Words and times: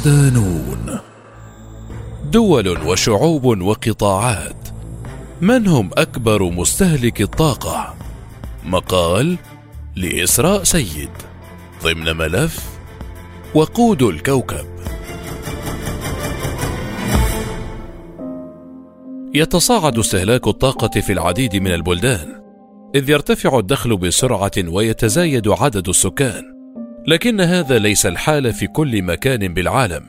صدانون 0.00 0.98
دول 2.24 2.68
وشعوب 2.68 3.44
وقطاعات. 3.44 4.68
من 5.40 5.66
هم 5.66 5.90
أكبر 5.94 6.42
مستهلك 6.42 7.20
الطاقة؟ 7.20 7.94
مقال 8.64 9.38
لإسراء 9.96 10.62
سيد 10.62 11.10
ضمن 11.84 12.16
ملف 12.16 12.68
وقود 13.54 14.02
الكوكب. 14.02 14.66
يتصاعد 19.34 19.98
استهلاك 19.98 20.46
الطاقة 20.46 21.00
في 21.00 21.12
العديد 21.12 21.56
من 21.56 21.70
البلدان 21.74 22.42
إذ 22.94 23.10
يرتفع 23.10 23.58
الدخل 23.58 23.96
بسرعة 23.96 24.52
ويتزايد 24.68 25.48
عدد 25.48 25.88
السكان. 25.88 26.59
لكن 27.06 27.40
هذا 27.40 27.78
ليس 27.78 28.06
الحال 28.06 28.52
في 28.52 28.66
كل 28.66 29.02
مكان 29.02 29.54
بالعالم. 29.54 30.02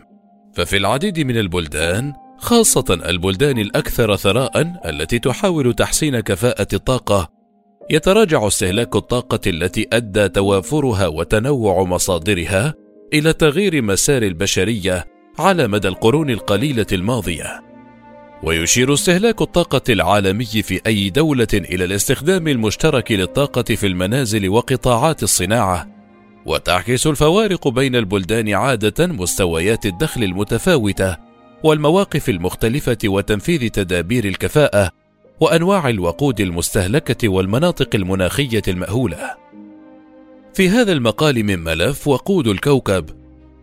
ففي 0.53 0.77
العديد 0.77 1.19
من 1.19 1.37
البلدان 1.37 2.13
خاصة 2.37 2.99
البلدان 3.05 3.57
الأكثر 3.59 4.15
ثراء 4.15 4.79
التي 4.85 5.19
تحاول 5.19 5.73
تحسين 5.73 6.19
كفاءة 6.19 6.67
الطاقة 6.73 7.29
يتراجع 7.89 8.47
استهلاك 8.47 8.95
الطاقة 8.95 9.39
التي 9.47 9.87
أدى 9.93 10.29
توافرها 10.29 11.07
وتنوع 11.07 11.83
مصادرها 11.83 12.73
إلى 13.13 13.33
تغيير 13.33 13.81
مسار 13.81 14.23
البشرية 14.23 15.05
على 15.39 15.67
مدى 15.67 15.87
القرون 15.87 16.29
القليلة 16.29 16.85
الماضية. 16.91 17.61
ويشير 18.43 18.93
استهلاك 18.93 19.41
الطاقة 19.41 19.81
العالمي 19.89 20.45
في 20.45 20.81
أي 20.87 21.09
دولة 21.09 21.47
إلى 21.53 21.85
الاستخدام 21.85 22.47
المشترك 22.47 23.11
للطاقة 23.11 23.75
في 23.75 23.87
المنازل 23.87 24.49
وقطاعات 24.49 25.23
الصناعة، 25.23 25.87
وتعكس 26.45 27.07
الفوارق 27.07 27.67
بين 27.67 27.95
البلدان 27.95 28.49
عادة 28.53 29.07
مستويات 29.07 29.85
الدخل 29.85 30.23
المتفاوتة، 30.23 31.17
والمواقف 31.63 32.29
المختلفة 32.29 32.97
وتنفيذ 33.05 33.69
تدابير 33.69 34.25
الكفاءة، 34.25 34.91
وأنواع 35.39 35.89
الوقود 35.89 36.41
المستهلكة 36.41 37.29
والمناطق 37.29 37.95
المناخية 37.95 38.61
المأهولة. 38.67 39.17
في 40.53 40.69
هذا 40.69 40.91
المقال 40.91 41.43
من 41.43 41.59
ملف 41.59 42.07
وقود 42.07 42.47
الكوكب 42.47 43.05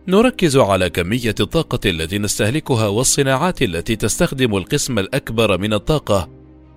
نركز 0.07 0.57
على 0.57 0.89
كمية 0.89 1.35
الطاقة 1.39 1.79
التي 1.89 2.17
نستهلكها 2.17 2.87
والصناعات 2.87 3.61
التي 3.61 3.95
تستخدم 3.95 4.55
القسم 4.55 4.99
الأكبر 4.99 5.57
من 5.57 5.73
الطاقة 5.73 6.29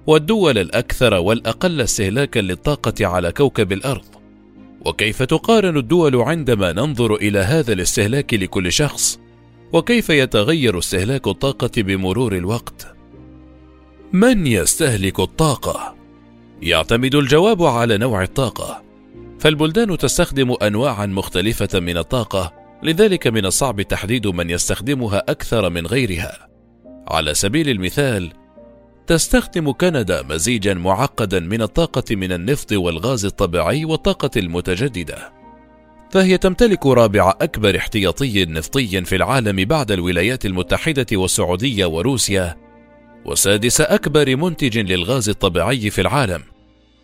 والدول 0.06 0.58
الأكثر 0.58 1.14
والأقل 1.14 1.80
استهلاكا 1.80 2.41
للطاقة 2.41 3.06
على 3.06 3.33
كوكب 3.33 3.73
الأرض 3.73 4.21
وكيف 4.86 5.22
تقارن 5.22 5.77
الدول 5.77 6.16
عندما 6.16 6.72
ننظر 6.72 7.14
إلى 7.14 7.38
هذا 7.38 7.72
الاستهلاك 7.72 8.34
لكل 8.34 8.72
شخص؟ 8.72 9.20
وكيف 9.72 10.11
يتغير 10.11 10.78
استهلاك 10.78 11.27
الطاقة 11.28 11.70
بمرور 11.77 12.36
الوقت؟ 12.36 12.94
من 14.12 14.47
يستهلك 14.47 15.20
الطاقة؟ 15.20 15.94
يعتمد 16.62 17.14
الجواب 17.14 17.62
على 17.62 17.98
نوع 17.98 18.22
الطاقة. 18.22 18.83
فالبلدان 19.39 19.98
تستخدم 19.98 20.55
أنواعا 20.62 21.06
مختلفة 21.06 21.80
من 21.80 21.98
الطاقة 21.98 22.52
لذلك 22.83 23.27
من 23.27 23.46
الصعب 23.46 23.83
تحديد 23.83 24.27
من 24.27 24.51
يستخدمها 24.51 25.23
أكثر 25.29 25.70
من 25.70 25.86
غيرها. 25.86 26.48
على 27.08 27.35
سبيل 27.35 27.68
المثال 27.68 28.33
تستخدم 29.07 29.73
كندا 29.73 30.23
مزيجا 30.23 30.74
معقدا 30.74 31.40
من 31.40 31.63
الطاقة 31.63 32.17
من 32.17 32.33
النفط 32.33 32.73
والغاز 32.73 33.24
الطبيعي 33.24 33.85
والطاقة 33.85 34.30
المتجددة. 34.36 35.33
فهي 36.11 36.39
تمتلك 36.39 36.86
رابع 36.86 37.35
أكبر 37.41 37.77
احتياطي 37.77 38.45
نفطي 38.45 39.05
في 39.05 39.17
العالم 39.17 39.64
بعد 39.64 39.91
الولايات 39.91 40.46
المتحدة 40.46 41.07
والسعودية 41.12 41.86
وروسيا 41.86 42.57
وسادس 43.24 43.80
أكبر 43.80 44.36
منتج 44.36 44.79
للغاز 44.79 45.29
الطبيعي 45.29 45.91
في 45.91 46.01
العالم. 46.01 46.42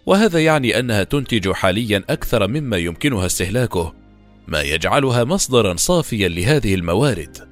وهذا 0.07 0.39
يعني 0.39 0.79
أنها 0.79 1.03
تنتج 1.03 1.53
حاليا 1.53 2.05
أكثر 2.11 2.47
مما 2.47 2.77
يمكنها 2.77 3.27
استهلاكه 3.27 3.95
ما 4.49 4.63
يجعلها 4.63 5.25
مصدرا 5.25 5.77
صافيا 5.77 6.29
لهذه 6.29 6.75
الموارد. 6.75 7.49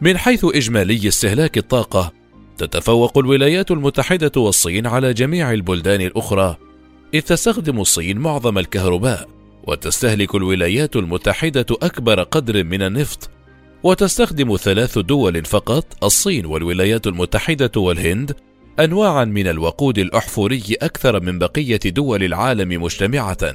من 0.00 0.18
حيث 0.18 0.44
إجمالي 0.44 1.08
استهلاك 1.08 1.58
الطاقة 1.58 2.12
تتفوق 2.58 3.18
الولايات 3.18 3.70
المتحدة 3.70 4.32
والصين 4.36 4.86
على 4.86 5.12
جميع 5.12 5.52
البلدان 5.52 6.00
الأخرى 6.00 6.56
إذ 7.14 7.20
تستخدم 7.20 7.80
الصين 7.80 8.18
معظم 8.18 8.58
الكهرباء 8.58 9.28
وتستهلك 9.66 10.34
الولايات 10.34 10.96
المتحدة 10.96 11.66
أكبر 11.70 12.22
قدر 12.22 12.64
من 12.64 12.82
النفط 12.82 13.30
وتستخدم 13.82 14.56
ثلاث 14.56 14.98
دول 14.98 15.44
فقط 15.44 16.04
الصين 16.04 16.46
والولايات 16.46 17.06
المتحدة 17.06 17.70
والهند 17.76 18.36
انواعا 18.80 19.24
من 19.24 19.46
الوقود 19.46 19.98
الأحفوري 19.98 20.62
أكثر 20.82 21.20
من 21.20 21.38
بقية 21.38 21.80
دول 21.86 22.24
العالم 22.24 22.82
مجتمعة 22.82 23.54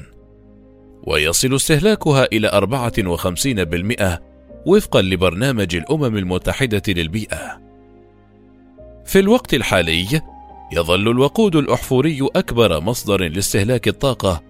ويصل 1.03 1.55
استهلاكها 1.55 2.27
إلى 2.33 2.49
54% 4.17 4.19
وفقا 4.65 5.01
لبرنامج 5.01 5.75
الأمم 5.75 6.17
المتحدة 6.17 6.81
للبيئة. 6.87 7.68
في 9.09 9.19
الوقت 9.19 9.53
الحالي 9.53 10.21
يظل 10.71 11.07
الوقود 11.07 11.55
الأحفوري 11.55 12.19
أكبر 12.35 12.79
مصدر 12.79 13.21
لاستهلاك 13.27 13.87
الطاقة 13.87 14.43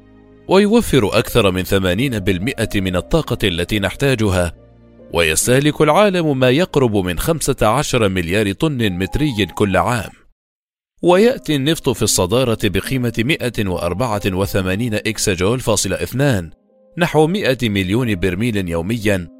ويوفر 0.47 1.19
أكثر 1.19 1.51
من 1.51 1.65
80% 1.65 2.75
من 2.75 2.95
الطاقة 2.95 3.37
التي 3.43 3.79
نحتاجها 3.79 4.53
ويستهلك 5.13 5.81
العالم 5.81 6.39
ما 6.39 6.49
يقرب 6.49 6.95
من 6.95 7.19
15 7.19 8.09
مليار 8.09 8.51
طن 8.51 8.89
متري 8.89 9.45
كل 9.45 9.77
عام. 9.77 10.11
ويأتي 11.01 11.55
النفط 11.55 11.89
في 11.89 12.03
الصدارة 12.03 12.59
بقيمة 12.63 13.13
184 13.17 14.93
إكس 14.93 15.29
جول 15.29 15.59
فاصل 15.59 15.93
اثنان 15.93 16.49
نحو 16.97 17.27
100 17.27 17.57
مليون 17.63 18.15
برميل 18.15 18.69
يوميا 18.69 19.38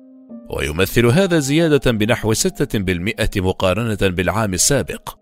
ويمثل 0.49 1.05
هذا 1.05 1.39
زيادة 1.39 1.91
بنحو 1.91 2.33
6% 2.33 3.37
مقارنة 3.37 3.97
بالعام 4.01 4.53
السابق. 4.53 5.15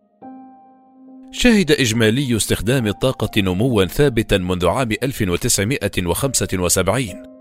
شهد 1.31 1.71
إجمالي 1.71 2.35
استخدام 2.35 2.88
الطاقة 2.88 3.41
نموا 3.41 3.85
ثابتا 3.85 4.38
منذ 4.38 4.67
عام 4.67 4.91
1975 5.03 7.38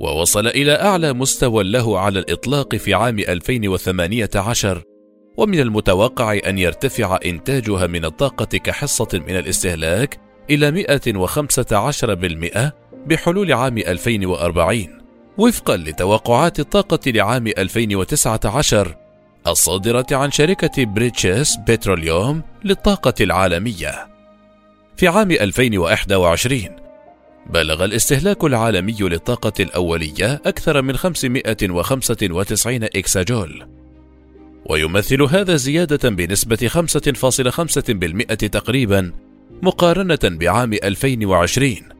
ووصل 0.00 0.46
إلى 0.46 0.72
أعلى 0.72 1.12
مستوى 1.12 1.64
له 1.64 1.98
على 1.98 2.18
الإطلاق 2.18 2.76
في 2.76 2.94
عام 2.94 3.18
2018 3.18 4.82
ومن 5.36 5.60
المتوقع 5.60 6.38
أن 6.46 6.58
يرتفع 6.58 7.18
إنتاجها 7.24 7.86
من 7.86 8.04
الطاقة 8.04 8.58
كحصة 8.58 9.22
من 9.28 9.38
الاستهلاك 9.38 10.20
إلى 10.50 10.70
115% 10.70 12.72
بحلول 13.06 13.52
عام 13.52 13.78
2040 13.78 14.99
وفقا 15.40 15.76
لتوقعات 15.76 16.60
الطاقة 16.60 17.10
لعام 17.10 17.46
2019 17.46 18.96
الصادرة 19.46 20.06
عن 20.12 20.30
شركة 20.30 20.84
بريتشيس 20.84 21.56
بتروليوم 21.68 22.42
للطاقة 22.64 23.14
العالمية. 23.20 24.08
في 24.96 25.08
عام 25.08 25.30
2021 25.30 26.62
بلغ 27.46 27.84
الاستهلاك 27.84 28.44
العالمي 28.44 28.96
للطاقة 29.00 29.52
الأولية 29.60 30.42
أكثر 30.46 30.82
من 30.82 30.96
595 30.96 32.84
إكساجول 32.84 33.66
ويمثل 34.66 35.22
هذا 35.22 35.56
زيادة 35.56 36.10
بنسبة 36.10 36.68
5.5% 36.68 38.48
تقريبا 38.48 39.12
مقارنة 39.62 40.18
بعام 40.24 40.72
2020 40.72 41.99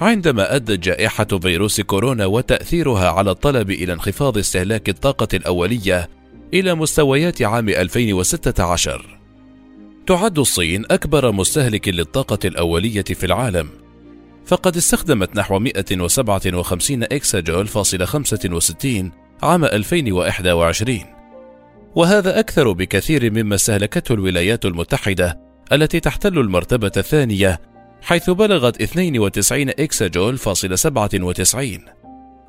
عندما 0.00 0.56
أدت 0.56 0.80
جائحة 0.80 1.24
فيروس 1.24 1.80
كورونا 1.80 2.26
وتأثيرها 2.26 3.10
على 3.10 3.30
الطلب 3.30 3.70
إلى 3.70 3.92
انخفاض 3.92 4.38
استهلاك 4.38 4.88
الطاقة 4.88 5.28
الأولية 5.34 6.08
إلى 6.54 6.74
مستويات 6.74 7.42
عام 7.42 7.68
2016 7.68 9.18
تعد 10.06 10.38
الصين 10.38 10.84
أكبر 10.90 11.32
مستهلك 11.32 11.88
للطاقة 11.88 12.38
الأولية 12.44 13.02
في 13.02 13.26
العالم. 13.26 13.68
فقد 14.46 14.76
استخدمت 14.76 15.36
نحو 15.36 15.58
157 15.58 17.02
إكسا 17.02 17.40
جول 17.40 17.66
فاصلة 17.66 18.04
65 18.04 19.12
عام 19.42 19.64
2021 19.64 21.00
وهذا 21.94 22.40
أكثر 22.40 22.72
بكثير 22.72 23.30
مما 23.30 23.54
استهلكته 23.54 24.12
الولايات 24.12 24.64
المتحدة 24.64 25.40
التي 25.72 26.00
تحتل 26.00 26.38
المرتبة 26.38 26.92
الثانية 26.96 27.60
حيث 28.02 28.30
بلغت 28.30 28.82
92 28.82 29.68
إكسا 29.68 30.06
جول 30.06 30.38
فاصلة 30.38 30.76
97 30.76 31.78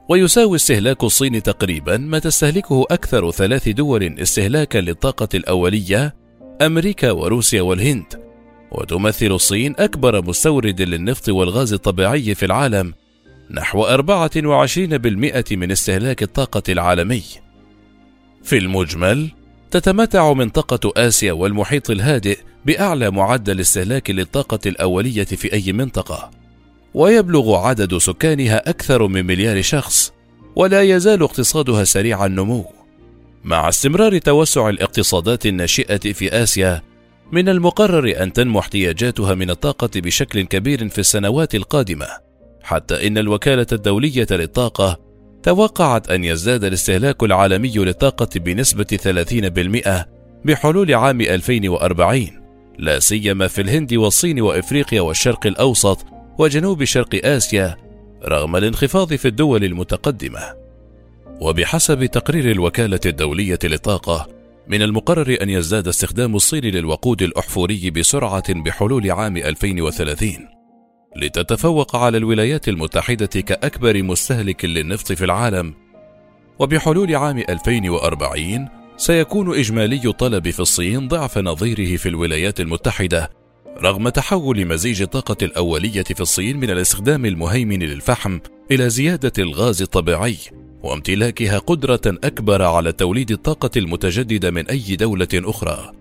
ويساوي 0.09 0.55
استهلاك 0.55 1.03
الصين 1.03 1.43
تقريبا 1.43 1.97
ما 1.97 2.19
تستهلكه 2.19 2.85
أكثر 2.91 3.31
ثلاث 3.31 3.69
دول 3.69 4.19
استهلاكا 4.19 4.77
للطاقة 4.77 5.29
الأولية 5.33 6.15
أمريكا 6.61 7.11
وروسيا 7.11 7.61
والهند. 7.61 8.21
وتمثل 8.71 9.31
الصين 9.31 9.75
أكبر 9.79 10.25
مستورد 10.25 10.81
للنفط 10.81 11.29
والغاز 11.29 11.73
الطبيعي 11.73 12.35
في 12.35 12.45
العالم 12.45 12.93
نحو 13.51 13.85
24% 13.85 15.51
من 15.51 15.71
استهلاك 15.71 16.23
الطاقة 16.23 16.63
العالمي. 16.69 17.23
في 18.43 18.57
المجمل 18.57 19.31
تتمتع 19.71 20.33
منطقة 20.33 20.91
آسيا 20.97 21.33
والمحيط 21.33 21.89
الهادئ 21.89 22.37
بأعلى 22.65 23.11
معدل 23.11 23.59
استهلاك 23.59 24.09
للطاقة 24.09 24.59
الأولية 24.65 25.23
في 25.23 25.53
أي 25.53 25.73
منطقة، 25.73 26.31
ويبلغ 26.93 27.55
عدد 27.55 27.97
سكانها 27.97 28.69
أكثر 28.69 29.07
من 29.07 29.25
مليار 29.25 29.61
شخص، 29.61 30.13
ولا 30.55 30.81
يزال 30.81 31.23
اقتصادها 31.23 31.83
سريع 31.83 32.25
النمو. 32.25 32.65
مع 33.43 33.69
استمرار 33.69 34.17
توسع 34.17 34.69
الاقتصادات 34.69 35.45
الناشئة 35.45 36.13
في 36.13 36.43
آسيا، 36.43 36.81
من 37.31 37.49
المقرر 37.49 38.23
أن 38.23 38.33
تنمو 38.33 38.59
احتياجاتها 38.59 39.35
من 39.35 39.49
الطاقة 39.49 39.89
بشكل 39.95 40.41
كبير 40.41 40.89
في 40.89 40.99
السنوات 40.99 41.55
القادمة، 41.55 42.07
حتى 42.63 43.07
إن 43.07 43.17
الوكالة 43.17 43.67
الدولية 43.71 44.27
للطاقة 44.31 44.99
توقعت 45.43 46.09
أن 46.09 46.23
يزداد 46.23 46.63
الاستهلاك 46.63 47.23
العالمي 47.23 47.73
للطاقة 47.73 48.39
بنسبة 48.39 48.83
30% 48.83 50.07
بحلول 50.45 50.93
عام 50.93 51.21
2040 51.21 52.40
لا 52.77 52.99
سيما 52.99 53.47
في 53.47 53.61
الهند 53.61 53.93
والصين 53.93 54.41
وإفريقيا 54.41 55.01
والشرق 55.01 55.47
الأوسط 55.47 56.05
وجنوب 56.37 56.83
شرق 56.83 57.25
آسيا 57.25 57.77
رغم 58.25 58.55
الانخفاض 58.55 59.13
في 59.13 59.27
الدول 59.27 59.63
المتقدمة. 59.63 60.61
وبحسب 61.41 62.05
تقرير 62.05 62.51
الوكالة 62.51 62.99
الدولية 63.05 63.59
للطاقه 63.63 64.27
من 64.67 64.81
المقرر 64.81 65.37
أن 65.41 65.49
يزداد 65.49 65.87
استخدام 65.87 66.35
الصين 66.35 66.63
للوقود 66.63 67.21
الأحفوري 67.21 67.89
بسرعة 67.89 68.53
بحلول 68.53 69.11
عام 69.11 69.37
2030 69.37 70.47
لتتفوق 71.15 71.95
على 71.95 72.17
الولايات 72.17 72.67
المتحدة 72.67 73.25
كأكبر 73.25 74.03
مستهلك 74.03 74.65
للنفط 74.65 75.11
في 75.11 75.25
العالم. 75.25 75.73
وبحلول 76.59 77.15
عام 77.15 77.37
2040 77.37 78.80
سيكون 79.01 79.59
إجمالي 79.59 80.09
الطلب 80.09 80.49
في 80.49 80.59
الصين 80.59 81.07
ضعف 81.07 81.37
نظيره 81.37 81.97
في 81.97 82.09
الولايات 82.09 82.59
المتحدة 82.59 83.29
رغم 83.81 84.09
تحول 84.09 84.65
مزيج 84.65 85.01
الطاقة 85.01 85.37
الأولية 85.41 86.03
في 86.03 86.21
الصين 86.21 86.57
من 86.57 86.69
الاستخدام 86.69 87.25
المهيمن 87.25 87.83
للفحم 87.83 88.39
إلى 88.71 88.89
زيادة 88.89 89.31
الغاز 89.39 89.81
الطبيعي 89.81 90.37
وامتلاكها 90.83 91.57
قدرة 91.57 92.01
أكبر 92.05 92.61
على 92.61 92.91
توليد 92.91 93.31
الطاقة 93.31 93.69
المتجددة 93.77 94.51
من 94.51 94.67
أي 94.67 94.95
دولة 94.95 95.27
أخرى. 95.33 95.91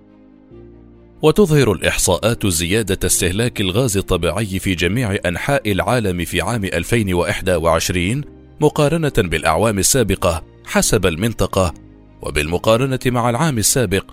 وتظهر 1.23 1.73
الإحصاءات 1.73 2.47
زيادة 2.47 3.06
استهلاك 3.06 3.61
الغاز 3.61 3.97
الطبيعي 3.97 4.58
في 4.58 4.75
جميع 4.75 5.19
أنحاء 5.26 5.73
العالم 5.73 6.25
في 6.25 6.41
عام 6.41 6.64
2021 6.64 8.25
مقارنة 8.61 9.12
بالأعوام 9.19 9.79
السابقة 9.79 10.44
حسب 10.64 11.06
المنطقة 11.06 11.90
وبالمقارنة 12.23 12.99
مع 13.07 13.31
العام 13.31 13.59
السابق 13.59 14.05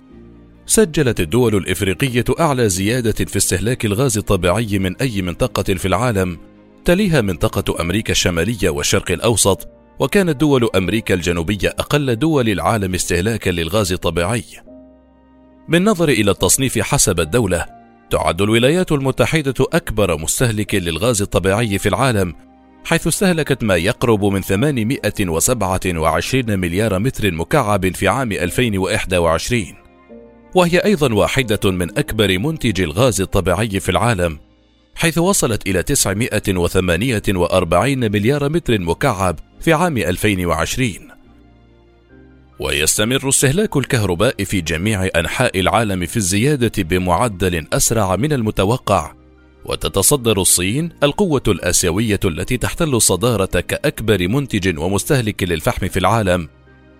سجلت 0.66 1.20
الدول 1.20 1.56
الإفريقية 1.56 2.24
أعلى 2.40 2.68
زيادة 2.68 3.24
في 3.24 3.36
استهلاك 3.36 3.84
الغاز 3.84 4.18
الطبيعي 4.18 4.78
من 4.78 4.96
أي 4.96 5.22
منطقة 5.22 5.62
في 5.74 5.88
العالم 5.88 6.38
تليها 6.84 7.20
منطقة 7.20 7.80
أمريكا 7.80 8.12
الشمالية 8.12 8.70
والشرق 8.70 9.10
الأوسط 9.10 9.68
وكانت 9.98 10.40
دول 10.40 10.68
أمريكا 10.76 11.14
الجنوبية 11.14 11.68
أقل 11.68 12.16
دول 12.16 12.48
العالم 12.48 12.94
استهلاكا 12.94 13.50
للغاز 13.50 13.92
الطبيعي. 13.92 14.44
بالنظر 15.68 16.08
إلى 16.08 16.30
التصنيف 16.30 16.78
حسب 16.78 17.20
الدولة 17.20 17.66
تعد 18.10 18.42
الولايات 18.42 18.92
المتحدة 18.92 19.54
أكبر 19.72 20.18
مستهلك 20.18 20.74
للغاز 20.74 21.22
الطبيعي 21.22 21.78
في 21.78 21.88
العالم 21.88 22.34
حيث 22.88 23.06
استهلكت 23.06 23.64
ما 23.64 23.76
يقرب 23.76 24.24
من 24.24 24.40
827 24.40 26.58
مليار 26.58 26.98
متر 26.98 27.30
مكعب 27.30 27.94
في 27.94 28.08
عام 28.08 28.32
2021 28.32 29.64
وهي 30.54 30.78
أيضا 30.78 31.14
واحدة 31.14 31.70
من 31.70 31.98
أكبر 31.98 32.38
منتجي 32.38 32.84
الغاز 32.84 33.20
الطبيعي 33.20 33.80
في 33.80 33.88
العالم 33.88 34.38
حيث 34.94 35.18
وصلت 35.18 35.68
إلى 35.68 35.82
948 35.82 38.12
مليار 38.12 38.48
متر 38.48 38.78
مكعب 38.78 39.38
في 39.60 39.72
عام 39.72 39.96
2020 39.96 40.90
ويستمر 42.58 43.28
استهلاك 43.28 43.76
الكهرباء 43.76 44.44
في 44.44 44.60
جميع 44.60 45.08
أنحاء 45.16 45.60
العالم 45.60 46.06
في 46.06 46.16
الزيادة 46.16 46.82
بمعدل 46.82 47.66
أسرع 47.72 48.16
من 48.16 48.32
المتوقع 48.32 49.17
وتتصدر 49.68 50.40
الصين 50.40 50.90
القوة 51.02 51.42
الآسيوية 51.48 52.20
التي 52.24 52.56
تحتل 52.56 52.94
الصدارة 52.94 53.60
كأكبر 53.60 54.28
منتج 54.28 54.78
ومستهلك 54.78 55.42
للفحم 55.42 55.88
في 55.88 55.98
العالم 55.98 56.48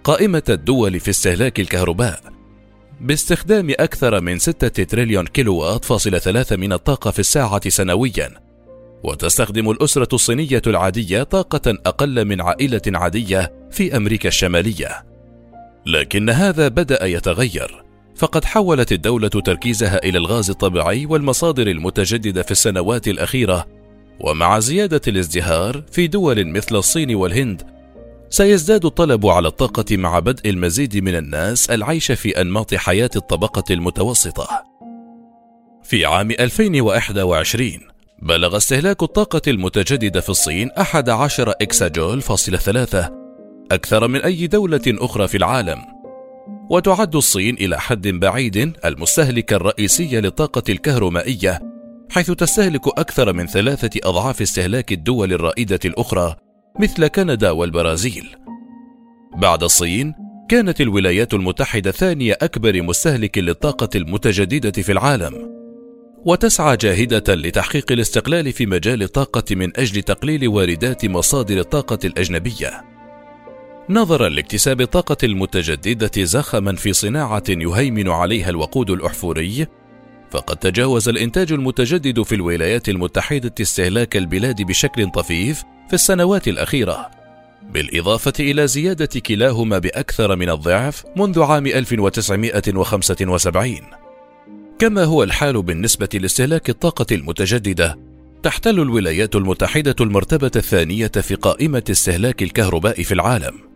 قائمة 0.05 0.43
الدول 0.49 1.01
في 1.01 1.11
استهلاك 1.11 1.61
الكهرباء. 1.61 2.21
باستخدام 3.01 3.71
أكثر 3.71 4.21
من 4.21 4.39
6 4.39 4.69
تريليون 4.69 5.27
كيلووات 5.27 5.85
فاصلة 5.85 6.19
ثلاثة 6.19 6.57
من 6.57 6.73
الطاقة 6.73 7.11
في 7.11 7.19
الساعة 7.19 7.69
سنويا. 7.69 8.31
وتستخدم 9.05 9.71
الأسرة 9.71 10.09
الصينية 10.13 10.63
العادية 10.67 11.23
طاقة 11.23 11.79
أقل 11.87 12.25
من 12.25 12.41
عائلة 12.41 12.83
عادية 12.87 13.53
في 13.71 13.97
أمريكا 13.97 14.29
الشمالية. 14.29 15.07
لكن 15.87 16.31
هذا 16.31 16.69
بدأ 16.69 17.07
يتغير. 17.07 17.88
فقد 18.19 18.45
حولت 18.45 18.93
الدولة 18.93 19.29
تركيزها 19.29 20.05
إلى 20.05 20.19
الغاز 20.19 20.51
الطبيعي 20.51 21.07
والمصادر 21.07 21.67
المتجددة 21.67 22.43
في 22.43 22.51
السنوات 22.51 23.09
الأخيرة، 23.09 23.67
ومع 24.21 24.59
زيادة 24.59 25.01
الازدهار 25.09 25.83
في 25.93 26.07
دول 26.07 26.49
مثل 26.49 26.77
الصين 26.77 27.15
والهند، 27.15 27.63
سيزداد 28.31 28.85
الطلب 28.85 29.27
على 29.27 29.49
الطاقة 29.49 29.97
مع 29.97 30.19
بدء 30.19 30.51
المزيد 30.51 30.97
من 30.97 31.17
الناس 31.17 31.71
العيش 31.71 32.13
في 32.13 32.41
أنماط 32.41 32.75
حياة 32.75 33.11
الطبقة 33.17 33.65
المتوسطة. 33.71 34.49
في 35.83 36.05
عام 36.05 36.31
2021 36.31 37.81
بلغ 38.23 38.57
استهلاك 38.57 39.03
الطاقة 39.03 39.43
المتجددة 39.49 40.21
في 40.21 40.29
الصين 40.29 40.71
11 40.71 41.51
إكساجول 41.51 42.21
فاصلة 42.21 42.59
ثلاثة 42.59 43.11
أكثر 43.73 44.09
من 44.09 44.21
أي 44.21 44.47
دولة 44.47 44.81
أخرى 44.87 45.29
في 45.29 45.37
العالم 45.37 45.98
وتعد 46.71 47.17
الصين 47.17 47.55
إلى 47.55 47.81
حد 47.81 48.09
بعيد 48.09 48.73
المستهلك 48.85 49.53
الرئيسي 49.53 50.21
للطاقة 50.21 50.63
الكهرومائية 50.69 51.61
حيث 52.11 52.31
تستهلك 52.31 52.87
أكثر 52.87 53.33
من 53.33 53.47
ثلاثة 53.47 54.01
أضعاف 54.05 54.43
استهلاك 54.43 54.93
الدول 54.93 55.33
الرائدة 55.33 55.81
الأخرى 55.85 56.37
مثل 56.81 57.07
كندا 57.07 57.51
والبرازيل. 57.51 58.37
بعد 59.37 59.63
الصين، 59.63 60.15
كانت 60.49 60.81
الولايات 60.81 61.35
المتحدة 61.35 61.91
ثاني 61.91 62.33
أكبر 62.33 62.83
مستهلك 62.83 63.39
للطاقة 63.39 63.89
المتجددة 63.95 64.83
في 64.83 64.93
العالم، 64.93 65.51
وتسعى 66.27 66.77
جاهدة 66.77 67.35
لتحقيق 67.35 67.93
الاستقلال 67.93 68.53
في 68.53 68.67
مجال 68.67 69.03
الطاقة 69.03 69.55
من 69.55 69.77
أجل 69.77 70.03
تقليل 70.03 70.49
واردات 70.49 71.07
مصادر 71.07 71.59
الطاقة 71.59 71.99
الأجنبية. 72.05 72.98
نظرا 73.91 74.29
لاكتساب 74.29 74.81
الطاقة 74.81 75.17
المتجددة 75.25 76.25
زخما 76.25 76.77
في 76.77 76.93
صناعة 76.93 77.43
يهيمن 77.49 78.09
عليها 78.09 78.51
الوقود 78.51 78.91
الأحفوري، 78.91 79.67
فقد 80.31 80.57
تجاوز 80.57 81.09
الإنتاج 81.09 81.53
المتجدد 81.53 82.23
في 82.23 82.35
الولايات 82.35 82.89
المتحدة 82.89 83.55
استهلاك 83.61 84.17
البلاد 84.17 84.63
بشكل 84.63 85.11
طفيف 85.11 85.63
في 85.89 85.95
السنوات 85.95 86.49
الأخيرة، 86.49 87.11
بالإضافة 87.73 88.33
إلى 88.41 88.67
زيادة 88.67 89.21
كلاهما 89.21 89.79
بأكثر 89.79 90.37
من 90.37 90.51
الضعف 90.51 91.05
منذ 91.17 91.43
عام 91.43 91.67
1975. 91.67 93.81
كما 94.79 95.05
هو 95.05 95.23
الحال 95.23 95.63
بالنسبة 95.63 96.09
لاستهلاك 96.15 96.71
الطاقة 96.71 97.07
المتجددة، 97.13 97.99
تحتل 98.43 98.81
الولايات 98.81 99.37
المتحدة 99.37 99.97
المرتبة 100.01 100.51
الثانية 100.57 101.07
في 101.07 101.35
قائمة 101.35 101.83
استهلاك 101.91 102.43
الكهرباء 102.43 103.03
في 103.03 103.15
العالم، 103.15 103.68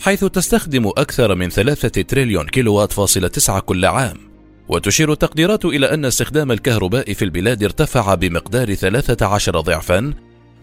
حيث 0.00 0.24
تستخدم 0.24 0.86
أكثر 0.86 1.34
من 1.34 1.48
ثلاثة 1.48 2.02
تريليون 2.02 2.46
كيلووات 2.46 2.92
فاصلة 2.92 3.28
تسعة 3.28 3.60
كل 3.60 3.84
عام. 3.84 4.28
وتشير 4.68 5.12
التقديرات 5.12 5.64
إلى 5.64 5.94
أن 5.94 6.04
استخدام 6.04 6.52
الكهرباء 6.52 7.12
في 7.12 7.24
البلاد 7.24 7.64
ارتفع 7.64 8.14
بمقدار 8.14 8.74
13 8.74 9.60
ضعفا 9.60 10.14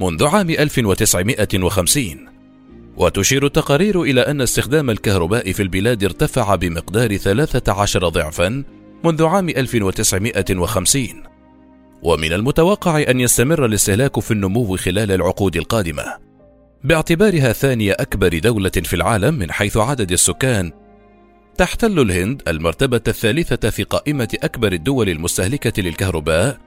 منذ 0.01 0.25
عام 0.25 0.49
1950 0.49 2.29
وتشير 2.97 3.45
التقارير 3.45 4.01
إلى 4.01 4.21
أن 4.21 4.41
استخدام 4.41 4.89
الكهرباء 4.89 5.51
في 5.51 5.63
البلاد 5.63 6.03
ارتفع 6.03 6.55
بمقدار 6.55 7.17
13 7.17 8.09
ضعفا 8.09 8.63
منذ 9.03 9.23
عام 9.23 9.49
1950 9.49 11.23
ومن 12.03 12.33
المتوقع 12.33 13.03
أن 13.09 13.19
يستمر 13.19 13.65
الاستهلاك 13.65 14.19
في 14.19 14.31
النمو 14.31 14.77
خلال 14.77 15.11
العقود 15.11 15.55
القادمة. 15.55 16.24
باعتبارها 16.85 17.53
ثاني 17.53 17.91
أكبر 17.91 18.39
دولة 18.39 18.69
في 18.69 18.95
العالم 18.95 19.33
من 19.33 19.51
حيث 19.51 19.77
عدد 19.77 20.11
السكان. 20.11 20.71
تحتل 21.57 21.99
الهند 21.99 22.41
المرتبة 22.47 23.01
الثالثة 23.07 23.69
في 23.69 23.83
قائمة 23.83 24.37
أكبر 24.43 24.71
الدول 24.71 25.09
المستهلكة 25.09 25.81
للكهرباء 25.81 26.57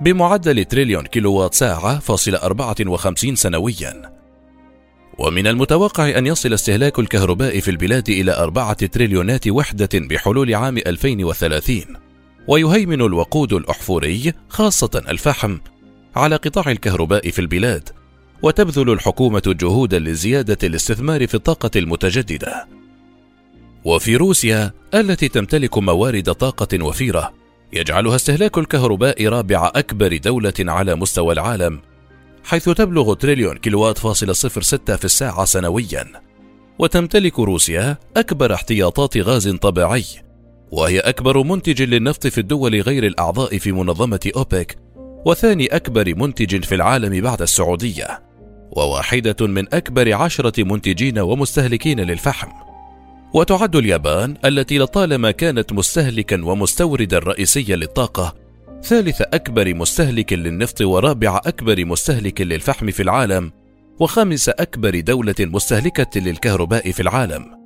بمعدل 0.00 0.64
تريليون 0.64 1.06
كيلووات 1.06 1.54
ساعة 1.54 1.98
فاصل 1.98 2.34
54 2.34 3.36
سنويا. 3.36 4.12
ومن 5.18 5.46
المتوقع 5.46 6.18
أن 6.18 6.26
يصل 6.26 6.52
استهلاك 6.52 6.98
الكهرباء 6.98 7.60
في 7.60 7.70
البلاد 7.70 8.08
إلى 8.08 8.32
أربعة 8.32 8.86
تريليونات 8.86 9.48
وحدة 9.48 9.88
بحلول 9.94 10.54
عام 10.54 10.78
2030 10.78 11.82
ويهيمن 12.48 13.00
الوقود 13.00 13.52
الأحفوري 13.52 14.32
خاصة 14.48 15.02
الفحم 15.08 15.58
على 16.16 16.36
قطاع 16.36 16.70
الكهرباء 16.70 17.30
في 17.30 17.38
البلاد. 17.38 17.99
وتبذل 18.42 18.90
الحكومة 18.90 19.42
جهودا 19.46 19.98
لزيادة 19.98 20.58
الاستثمار 20.62 21.26
في 21.26 21.34
الطاقة 21.34 21.70
المتجددة. 21.76 22.68
وفي 23.84 24.16
روسيا 24.16 24.72
التي 24.94 25.28
تمتلك 25.28 25.78
موارد 25.78 26.32
طاقة 26.32 26.84
وفيرة 26.84 27.32
يجعلها 27.72 28.16
استهلاك 28.16 28.58
الكهرباء 28.58 29.26
رابع 29.26 29.72
أكبر 29.74 30.16
دولة 30.16 30.52
على 30.58 30.94
مستوى 30.94 31.32
العالم 31.32 31.80
حيث 32.44 32.68
تبلغ 32.68 33.14
تريليون 33.14 33.56
كيلوات 33.56 33.98
فاصل 33.98 34.36
صفر 34.36 34.62
ستة 34.62 34.96
في 34.96 35.04
الساعة 35.04 35.44
سنويا. 35.44 36.06
وتمتلك 36.78 37.38
روسيا 37.38 37.96
أكبر 38.16 38.54
احتياطات 38.54 39.16
غاز 39.16 39.48
طبيعي 39.48 40.04
وهي 40.70 41.00
أكبر 41.00 41.42
منتج 41.42 41.82
للنفط 41.82 42.26
في 42.26 42.38
الدول 42.38 42.80
غير 42.80 43.06
الأعضاء 43.06 43.58
في 43.58 43.72
منظمة 43.72 44.30
أوبك 44.36 44.78
وثاني 45.26 45.66
أكبر 45.66 46.14
منتج 46.16 46.64
في 46.64 46.74
العالم 46.74 47.20
بعد 47.20 47.42
السعودية. 47.42 48.29
وواحدة 48.70 49.46
من 49.46 49.74
أكبر 49.74 50.14
عشرة 50.14 50.64
منتجين 50.64 51.18
ومستهلكين 51.18 52.00
للفحم. 52.00 52.48
وتعد 53.34 53.76
اليابان 53.76 54.36
التي 54.44 54.78
لطالما 54.78 55.30
كانت 55.30 55.72
مستهلكا 55.72 56.44
ومستوردا 56.44 57.18
رئيسيا 57.18 57.76
للطاقة 57.76 58.34
ثالث 58.82 59.22
أكبر 59.22 59.74
مستهلك 59.74 60.32
للنفط 60.32 60.80
ورابع 60.80 61.40
أكبر 61.46 61.84
مستهلك 61.84 62.40
للفحم 62.40 62.90
في 62.90 63.02
العالم 63.02 63.52
وخامس 64.00 64.48
أكبر 64.48 65.00
دولة 65.00 65.34
مستهلكة 65.40 66.20
للكهرباء 66.20 66.90
في 66.90 67.02
العالم. 67.02 67.60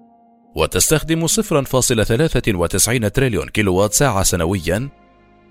وتستخدم 0.56 1.26
0.93 1.26 3.11
تريليون 3.12 3.49
كيلووات 3.49 3.92
ساعة 3.92 4.23
سنويا 4.23 4.88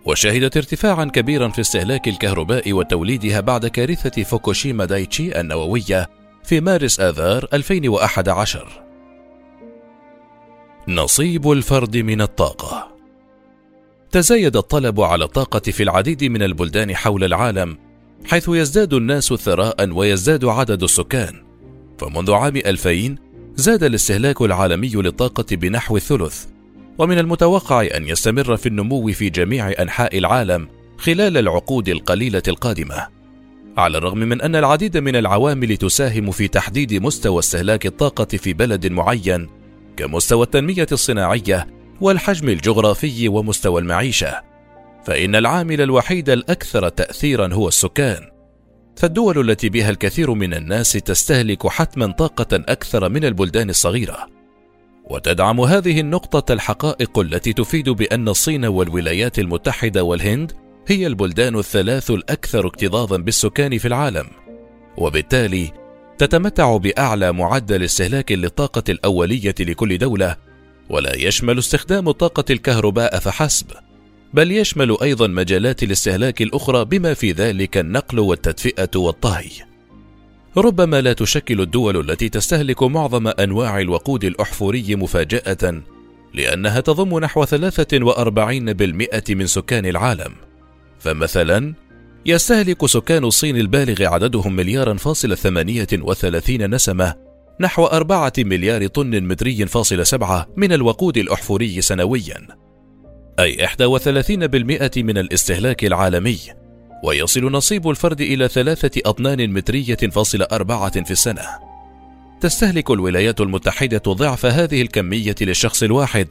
وشهدت 0.05 0.57
ارتفاعا 0.57 1.05
كبيرا 1.05 1.47
في 1.47 1.61
استهلاك 1.61 2.07
الكهرباء 2.07 2.73
وتوليدها 2.73 3.39
بعد 3.39 3.67
كارثة 3.67 4.23
فوكوشيما 4.23 4.85
دايتشي 4.85 5.39
النووية 5.39 6.09
في 6.43 6.61
مارس 6.61 6.99
آذار 6.99 7.47
2011 7.53 8.83
نصيب 10.87 11.51
الفرد 11.51 11.97
من 11.97 12.21
الطاقة. 12.21 12.87
تزايد 14.11 14.57
الطلب 14.57 15.01
على 15.01 15.23
الطاقة 15.23 15.71
في 15.71 15.83
العديد 15.83 16.23
من 16.23 16.43
البلدان 16.43 16.95
حول 16.95 17.23
العالم 17.23 17.77
حيث 18.25 18.49
يزداد 18.49 18.93
الناس 18.93 19.33
ثراء 19.33 19.89
ويزداد 19.89 20.45
عدد 20.45 20.83
السكان. 20.83 21.43
فمنذ 21.97 22.31
عام 22.31 22.57
2000 22.57 23.15
زاد 23.55 23.83
الاستهلاك 23.83 24.41
العالمي 24.41 24.89
للطاقة 24.89 25.55
بنحو 25.55 25.97
الثلث 25.97 26.45
ومن 26.97 27.17
المتوقع 27.17 27.87
أن 27.95 28.07
يستمر 28.07 28.57
في 28.57 28.65
النمو 28.65 29.11
في 29.11 29.29
جميع 29.29 29.71
أنحاء 29.81 30.17
العالم 30.17 30.67
خلال 30.97 31.37
العقود 31.37 31.89
القليلة 31.89 32.43
القادمة. 32.47 33.07
على 33.77 33.97
الرغم 33.97 34.17
من 34.17 34.41
أن 34.41 34.55
العديد 34.55 34.97
من 34.97 35.15
العوامل 35.15 35.77
تساهم 35.77 36.31
في 36.31 36.47
تحديد 36.47 36.93
مستوى 36.93 37.39
استهلاك 37.39 37.85
الطاقة 37.85 38.25
في 38.25 38.53
بلد 38.53 38.87
معين 38.87 39.49
كمستوى 39.97 40.43
التنمية 40.43 40.87
الصناعية 40.91 41.67
والحجم 42.01 42.49
الجغرافي 42.49 43.27
ومستوى 43.27 43.81
المعيشة 43.81 44.41
فإن 45.05 45.35
العامل 45.35 45.81
الوحيد 45.81 46.29
الأكثر 46.29 46.89
تأثيرا 46.89 47.53
هو 47.53 47.67
السكان. 47.67 48.29
فالدول 48.95 49.49
التي 49.49 49.69
بها 49.69 49.89
الكثير 49.89 50.33
من 50.33 50.53
الناس 50.53 50.91
تستهلك 50.91 51.67
حتما 51.67 52.11
طاقة 52.11 52.47
أكثر 52.53 53.09
من 53.09 53.25
البلدان 53.25 53.69
الصغيرة. 53.69 54.32
وتدعم 55.09 55.61
هذه 55.61 55.99
النقطة 55.99 56.53
الحقائق 56.53 57.19
التي 57.19 57.53
تفيد 57.53 57.89
بأن 57.89 58.27
الصين 58.27 58.65
والولايات 58.65 59.39
المتحدة 59.39 60.03
والهند 60.03 60.51
هي 60.87 61.07
البلدان 61.07 61.55
الثلاث 61.59 62.11
الأكثر 62.11 62.67
اكتظاظا 62.67 63.17
بالسكان 63.17 63.77
في 63.77 63.87
العالم. 63.87 64.27
وبالتالي 64.97 65.71
تتمتع 66.17 66.77
بأعلى 66.77 67.31
معدل 67.31 67.83
استهلاك 67.83 68.31
للطاقة 68.31 68.83
الأولية 68.89 69.55
لكل 69.59 69.97
دولة 69.97 70.35
ولا 70.89 71.15
يشمل 71.15 71.59
استخدام 71.59 72.11
طاقة 72.11 72.45
الكهرباء 72.49 73.19
فحسب 73.19 73.67
بل 74.33 74.51
يشمل 74.51 74.97
أيضا 75.01 75.27
مجالات 75.27 75.83
الاستهلاك 75.83 76.41
الأخرى 76.41 76.85
بما 76.85 77.13
في 77.13 77.31
ذلك 77.31 77.77
النقل 77.77 78.19
والتدفئة 78.19 78.89
والطهي. 78.95 79.72
ربما 80.57 81.01
لا 81.01 81.13
تشكل 81.13 81.61
الدول 81.61 82.09
التي 82.09 82.29
تستهلك 82.29 82.83
معظم 82.83 83.27
أنواع 83.27 83.79
الوقود 83.79 84.23
الأحفوري 84.23 84.95
مفاجأة 84.95 85.81
لأنها 86.33 86.79
تضم 86.79 87.19
نحو 87.19 87.45
43% 87.45 89.35
من 89.35 89.45
سكان 89.45 89.85
العالم. 89.85 90.33
فمثلا 90.99 91.73
يستهلك 92.25 92.85
سكان 92.85 93.23
الصين 93.23 93.57
البالغ 93.57 94.03
عددهم 94.03 94.55
مليارا 94.55 94.93
فاصل 94.93 95.37
ثمانية 95.37 95.87
وثلاثين 95.93 96.75
نسمة 96.75 97.15
نحو 97.59 97.85
أربعة 97.85 98.33
مليار 98.37 98.87
طن 98.87 99.23
متري 99.23 99.65
فاصل 99.65 100.05
سبعة 100.05 100.47
من 100.57 100.73
الوقود 100.73 101.17
الأحفوري 101.17 101.81
سنويا. 101.81 102.47
أي 103.39 103.67
31% 103.67 104.97
من 104.97 105.17
الاستهلاك 105.17 105.85
العالمي. 105.85 106.37
ويصل 107.03 107.51
نصيب 107.51 107.89
الفرد 107.89 108.21
إلى 108.21 108.47
ثلاثة 108.47 109.01
أطنان 109.05 109.53
مترية 109.53 109.95
فاصل 109.95 110.41
أربعة 110.41 111.03
في 111.03 111.11
السنة. 111.11 111.41
تستهلك 112.41 112.91
الولايات 112.91 113.41
المتحدة 113.41 114.01
ضعف 114.07 114.45
هذه 114.45 114.81
الكمية 114.81 115.35
للشخص 115.41 115.83
الواحد 115.83 116.27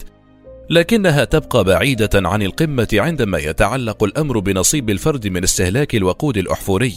لكنها 0.71 1.25
تبقى 1.25 1.65
بعيدة 1.65 2.11
عن 2.15 2.43
القمة 2.43 2.89
عندما 2.93 3.39
يتعلق 3.39 4.05
الأمر 4.05 4.39
بنصيب 4.39 4.91
الفرد 4.91 5.29
من 5.29 5.45
استهلاك 5.45 5.95
الوقود 5.95 6.37
الأحفوري. 6.37 6.95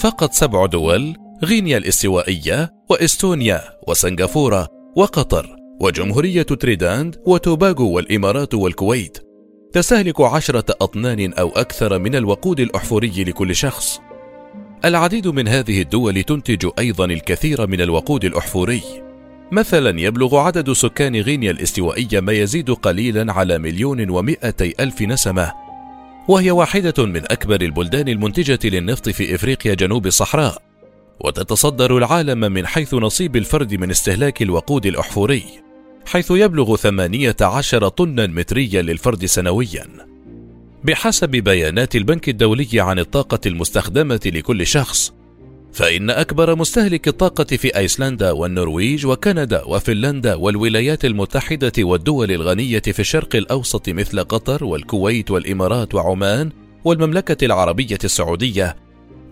فقط 0.00 0.32
سبع 0.32 0.66
دول 0.66 1.16
غينيا 1.44 1.78
الاستوائية 1.78 2.70
وإستونيا 2.90 3.62
وسنغافورة 3.88 4.68
وقطر 4.96 5.56
وجمهورية 5.80 6.42
تريداند 6.42 7.16
وتوباغو 7.26 7.90
والإمارات 7.90 8.54
والكويت 8.54 9.18
تستهلك 9.74 10.20
عشرة 10.20 10.64
أطنان 10.80 11.32
أو 11.32 11.48
أكثر 11.48 11.98
من 11.98 12.14
الوقود 12.14 12.60
الأحفوري 12.60 13.24
لكل 13.24 13.56
شخص. 13.56 14.00
العديد 14.84 15.28
من 15.28 15.48
هذه 15.48 15.82
الدول 15.82 16.22
تنتج 16.22 16.68
أيضا 16.78 17.04
الكثير 17.04 17.66
من 17.66 17.80
الوقود 17.80 18.24
الأحفوري. 18.24 18.82
مثلا 19.52 20.00
يبلغ 20.00 20.36
عدد 20.36 20.72
سكان 20.72 21.16
غينيا 21.16 21.50
الاستوائية 21.50 22.20
ما 22.20 22.32
يزيد 22.32 22.70
قليلا 22.70 23.32
على 23.32 23.58
مليون 23.58 24.10
ومائتي 24.10 24.74
ألف 24.80 25.02
نسمة 25.02 25.52
وهي 26.28 26.50
واحدة 26.50 27.06
من 27.06 27.22
أكبر 27.32 27.60
البلدان 27.60 28.08
المنتجة 28.08 28.58
للنفط 28.64 29.08
في 29.08 29.34
إفريقيا 29.34 29.74
جنوب 29.74 30.06
الصحراء 30.06 30.62
وتتصدر 31.20 31.98
العالم 31.98 32.40
من 32.40 32.66
حيث 32.66 32.94
نصيب 32.94 33.36
الفرد 33.36 33.74
من 33.74 33.90
استهلاك 33.90 34.42
الوقود 34.42 34.86
الأحفوري 34.86 35.63
حيث 36.06 36.30
يبلغ 36.30 36.76
18 36.76 37.88
طنا 37.88 38.26
متريا 38.26 38.82
للفرد 38.82 39.24
سنويا. 39.24 39.86
بحسب 40.84 41.30
بيانات 41.30 41.96
البنك 41.96 42.28
الدولي 42.28 42.68
عن 42.74 42.98
الطاقة 42.98 43.40
المستخدمة 43.46 44.20
لكل 44.26 44.66
شخص 44.66 45.12
فإن 45.72 46.10
أكبر 46.10 46.56
مستهلك 46.56 47.08
الطاقة 47.08 47.44
في 47.44 47.76
أيسلندا 47.76 48.30
والنرويج 48.30 49.06
وكندا 49.06 49.64
وفنلندا 49.64 50.34
والولايات 50.34 51.04
المتحدة 51.04 51.72
والدول 51.78 52.32
الغنية 52.32 52.78
في 52.80 53.00
الشرق 53.00 53.36
الأوسط 53.36 53.88
مثل 53.88 54.20
قطر 54.20 54.64
والكويت 54.64 55.30
والإمارات 55.30 55.94
وعمان 55.94 56.50
والمملكة 56.84 57.44
العربية 57.44 57.98
السعودية 58.04 58.76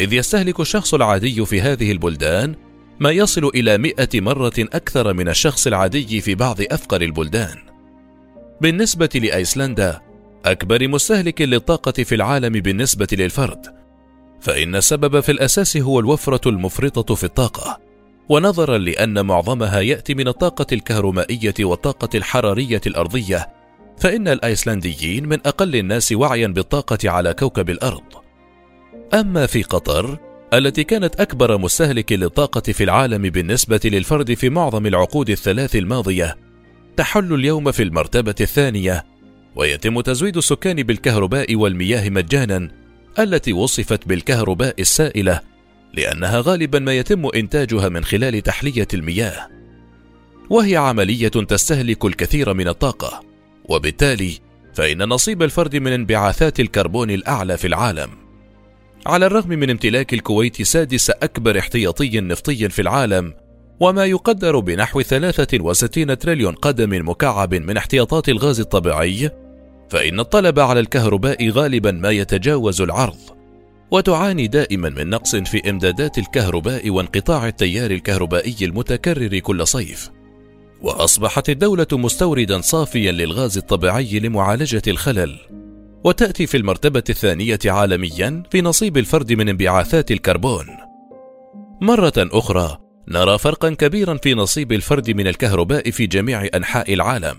إذ 0.00 0.12
يستهلك 0.12 0.60
الشخص 0.60 0.94
العادي 0.94 1.46
في 1.46 1.60
هذه 1.60 1.92
البلدان 1.92 2.54
ما 3.02 3.10
يصل 3.10 3.50
إلى 3.54 3.78
مئة 3.78 4.20
مرة 4.20 4.52
أكثر 4.58 5.12
من 5.12 5.28
الشخص 5.28 5.66
العادي 5.66 6.20
في 6.20 6.34
بعض 6.34 6.56
أفقر 6.70 7.02
البلدان. 7.02 7.58
بالنسبة 8.60 9.08
لأيسلندا، 9.14 10.00
أكبر 10.44 10.88
مستهلك 10.88 11.42
للطاقة 11.42 11.92
في 11.92 12.14
العالم 12.14 12.52
بالنسبة 12.52 13.06
للفرد، 13.12 13.66
فإن 14.40 14.76
السبب 14.76 15.20
في 15.20 15.32
الأساس 15.32 15.76
هو 15.76 16.00
الوفرة 16.00 16.48
المفرطة 16.48 17.14
في 17.14 17.24
الطاقة، 17.24 17.80
ونظرا 18.28 18.78
لأن 18.78 19.26
معظمها 19.26 19.80
يأتي 19.80 20.14
من 20.14 20.28
الطاقة 20.28 20.66
الكهرومائية 20.72 21.54
والطاقة 21.60 22.08
الحرارية 22.14 22.80
الأرضية، 22.86 23.48
فإن 23.98 24.28
الأيسلنديين 24.28 25.28
من 25.28 25.38
أقل 25.46 25.76
الناس 25.76 26.12
وعيا 26.12 26.46
بالطاقة 26.46 27.10
على 27.10 27.34
كوكب 27.34 27.70
الأرض. 27.70 28.04
أما 29.14 29.46
في 29.46 29.62
قطر 29.62 30.18
التي 30.52 30.84
كانت 30.84 31.20
أكبر 31.20 31.58
مستهلك 31.58 32.12
للطاقة 32.12 32.72
في 32.72 32.84
العالم 32.84 33.22
بالنسبة 33.22 33.80
للفرد 33.84 34.34
في 34.34 34.50
معظم 34.50 34.86
العقود 34.86 35.30
الثلاث 35.30 35.76
الماضية. 35.76 36.36
تحل 36.96 37.34
اليوم 37.34 37.72
في 37.72 37.82
المرتبة 37.82 38.34
الثانية 38.40 39.04
ويتم 39.56 40.00
تزويد 40.00 40.36
السكان 40.36 40.82
بالكهرباء 40.82 41.54
والمياه 41.54 42.08
مجانا 42.08 42.68
التي 43.18 43.52
وصفت 43.52 44.08
بالكهرباء 44.08 44.74
السائلة 44.80 45.40
لأنها 45.94 46.40
غالبا 46.40 46.78
ما 46.78 46.92
يتم 46.92 47.26
إنتاجها 47.34 47.88
من 47.88 48.04
خلال 48.04 48.42
تحلية 48.42 48.88
المياه. 48.94 49.48
وهي 50.50 50.76
عملية 50.76 51.28
تستهلك 51.28 52.04
الكثير 52.04 52.54
من 52.54 52.68
الطاقة 52.68 53.22
وبالتالي 53.64 54.38
فإن 54.74 55.02
نصيب 55.02 55.42
الفرد 55.42 55.76
من 55.76 55.92
انبعاثات 55.92 56.60
الكربون 56.60 57.10
الأعلى 57.10 57.56
في 57.56 57.66
العالم. 57.66 58.21
على 59.06 59.26
الرغم 59.26 59.48
من 59.48 59.70
امتلاك 59.70 60.14
الكويت 60.14 60.62
سادس 60.62 61.10
أكبر 61.10 61.58
احتياطي 61.58 62.20
نفطي 62.20 62.68
في 62.68 62.82
العالم 62.82 63.34
وما 63.80 64.04
يقدر 64.04 64.58
بنحو 64.58 65.02
63 65.02 66.18
تريليون 66.18 66.54
قدم 66.54 67.08
مكعب 67.08 67.54
من 67.54 67.76
احتياطات 67.76 68.28
الغاز 68.28 68.60
الطبيعي 68.60 69.30
فإن 69.90 70.20
الطلب 70.20 70.58
على 70.58 70.80
الكهرباء 70.80 71.48
غالبا 71.48 71.90
ما 71.90 72.10
يتجاوز 72.10 72.80
العرض 72.80 73.18
وتعاني 73.90 74.46
دائما 74.46 74.88
من 74.88 75.10
نقص 75.10 75.36
في 75.36 75.70
إمدادات 75.70 76.18
الكهرباء 76.18 76.90
وانقطاع 76.90 77.48
التيار 77.48 77.90
الكهربائي 77.90 78.56
المتكرر 78.62 79.38
كل 79.38 79.66
صيف. 79.66 80.10
وأصبحت 80.80 81.50
الدولة 81.50 81.86
مستوردا 81.92 82.60
صافيا 82.60 83.12
للغاز 83.12 83.58
الطبيعي 83.58 84.18
لمعالجة 84.18 84.82
الخلل. 84.88 85.38
وتأتي 86.04 86.46
في 86.46 86.56
المرتبة 86.56 87.04
الثانية 87.10 87.58
عالميا 87.66 88.42
في 88.50 88.62
نصيب 88.62 88.96
الفرد 88.96 89.32
من 89.32 89.48
انبعاثات 89.48 90.10
الكربون. 90.10 90.66
مرة 91.80 92.12
أخرى 92.18 92.78
نرى 93.08 93.38
فرقا 93.38 93.70
كبيرا 93.70 94.16
في 94.16 94.34
نصيب 94.34 94.72
الفرد 94.72 95.10
من 95.10 95.26
الكهرباء 95.26 95.90
في 95.90 96.06
جميع 96.06 96.48
أنحاء 96.54 96.94
العالم. 96.94 97.36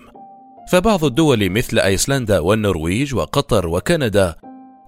فبعض 0.72 1.06
الدول 1.06 1.50
مثل 1.50 1.80
أيسلندا 1.80 2.40
والنرويج 2.40 3.16
وقطر 3.16 3.68
وكندا 3.68 4.36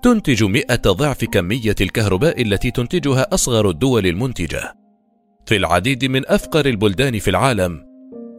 تنتج 0.03 0.43
مئة 0.43 0.91
ضعف 0.91 1.25
كمية 1.25 1.75
الكهرباء 1.81 2.41
التي 2.41 2.71
تنتجها 2.71 3.27
أصغر 3.33 3.69
الدول 3.69 4.07
المنتجة. 4.07 4.73
في 5.45 5.55
العديد 5.55 6.05
من 6.05 6.21
أفقر 6.27 6.65
البلدان 6.65 7.19
في 7.19 7.29
العالم 7.29 7.85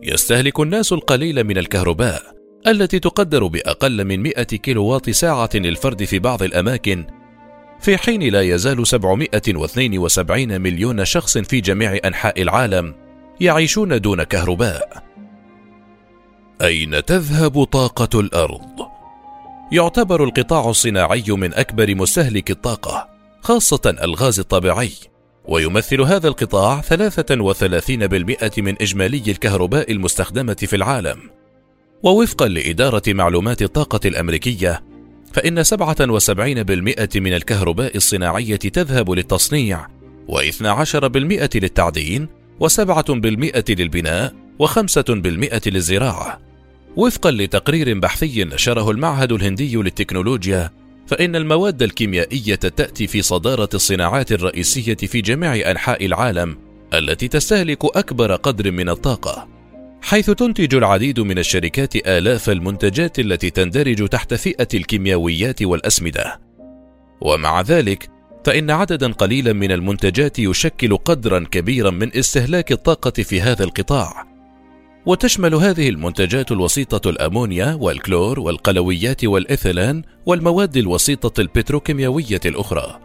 يستهلك 0.02 0.60
الناس 0.60 0.92
القليل 0.92 1.44
من 1.44 1.58
الكهرباء. 1.58 2.35
التي 2.66 2.98
تقدر 2.98 3.46
بأقل 3.46 4.04
من 4.04 4.22
100 4.22 4.32
كيلووات 4.42 5.10
ساعة 5.10 5.50
للفرد 5.54 6.04
في 6.04 6.18
بعض 6.18 6.42
الأماكن 6.42 7.06
في 7.80 7.96
حين 7.96 8.22
لا 8.22 8.42
يزال 8.42 8.86
772 8.86 10.60
مليون 10.60 11.04
شخص 11.04 11.38
في 11.38 11.60
جميع 11.60 11.98
أنحاء 12.04 12.42
العالم 12.42 12.94
يعيشون 13.40 14.00
دون 14.00 14.22
كهرباء. 14.22 15.02
أين 16.62 17.04
تذهب 17.04 17.64
طاقة 17.64 18.20
الأرض؟ 18.20 18.86
يعتبر 19.72 20.24
القطاع 20.24 20.70
الصناعي 20.70 21.24
من 21.28 21.54
أكبر 21.54 21.94
مستهلك 21.94 22.50
الطاقة، 22.50 23.08
خاصة 23.40 23.96
الغاز 24.02 24.38
الطبيعي، 24.38 24.92
ويمثل 25.44 26.00
هذا 26.00 26.28
القطاع 26.28 26.80
33% 26.80 28.60
من 28.62 28.76
إجمالي 28.80 29.22
الكهرباء 29.30 29.92
المستخدمة 29.92 30.54
في 30.54 30.76
العالم. 30.76 31.35
ووفقا 32.02 32.48
لإدارة 32.48 33.02
معلومات 33.08 33.62
الطاقة 33.62 34.00
الأمريكية، 34.04 34.82
فإن 35.32 35.64
77% 35.64 37.20
من 37.20 37.34
الكهرباء 37.34 37.96
الصناعية 37.96 38.56
تذهب 38.56 39.10
للتصنيع، 39.10 39.86
و12% 40.28 41.56
للتعدين، 41.56 42.28
و7% 42.60 43.70
للبناء، 43.70 44.34
و5% 44.58 45.68
للزراعة. 45.68 46.40
وفقا 46.96 47.30
لتقرير 47.30 47.98
بحثي 47.98 48.44
نشره 48.44 48.90
المعهد 48.90 49.32
الهندي 49.32 49.76
للتكنولوجيا، 49.76 50.70
فإن 51.06 51.36
المواد 51.36 51.82
الكيميائية 51.82 52.54
تأتي 52.54 53.06
في 53.06 53.22
صدارة 53.22 53.68
الصناعات 53.74 54.32
الرئيسية 54.32 54.94
في 54.94 55.20
جميع 55.20 55.70
أنحاء 55.70 56.06
العالم 56.06 56.58
التي 56.94 57.28
تستهلك 57.28 57.84
أكبر 57.84 58.34
قدر 58.34 58.70
من 58.70 58.88
الطاقة. 58.88 59.55
حيث 60.02 60.30
تنتج 60.30 60.74
العديد 60.74 61.20
من 61.20 61.38
الشركات 61.38 61.96
آلاف 61.96 62.50
المنتجات 62.50 63.18
التي 63.18 63.50
تندرج 63.50 64.08
تحت 64.08 64.34
فئة 64.34 64.68
الكيميائيات 64.74 65.62
والأسمدة. 65.62 66.40
ومع 67.20 67.60
ذلك، 67.60 68.08
فإن 68.44 68.70
عددا 68.70 69.12
قليلا 69.12 69.52
من 69.52 69.72
المنتجات 69.72 70.38
يشكل 70.38 70.96
قدرا 70.96 71.44
كبيرا 71.50 71.90
من 71.90 72.16
استهلاك 72.16 72.72
الطاقة 72.72 73.22
في 73.22 73.40
هذا 73.40 73.64
القطاع. 73.64 74.26
وتشمل 75.06 75.54
هذه 75.54 75.88
المنتجات 75.88 76.52
الوسيطة 76.52 77.10
الأمونيا 77.10 77.74
والكلور 77.80 78.40
والقلويات 78.40 79.24
والإثيلان 79.24 80.02
والمواد 80.26 80.76
الوسيطة 80.76 81.40
البتروكيميائية 81.40 82.40
الأخرى. 82.46 83.00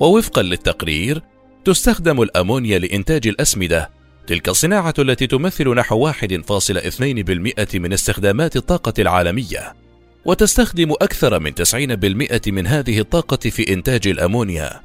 ووفقا 0.00 0.42
للتقرير، 0.42 1.22
تستخدم 1.64 2.22
الأمونيا 2.22 2.78
لإنتاج 2.78 3.28
الأسمدة 3.28 3.97
تلك 4.28 4.48
الصناعة 4.48 4.94
التي 4.98 5.26
تمثل 5.26 5.74
نحو 5.74 6.12
1.2% 6.12 7.78
من 7.78 7.92
استخدامات 7.92 8.56
الطاقة 8.56 8.92
العالمية، 8.98 9.74
وتستخدم 10.24 10.92
أكثر 10.92 11.38
من 11.38 11.54
90% 11.54 12.50
من 12.50 12.66
هذه 12.66 13.00
الطاقة 13.00 13.50
في 13.50 13.72
إنتاج 13.72 14.08
الأمونيا. 14.08 14.80